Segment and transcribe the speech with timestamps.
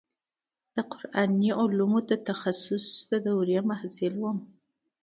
[0.75, 2.87] د قراني علومو د تخصص
[3.25, 4.37] دورې محصل وم.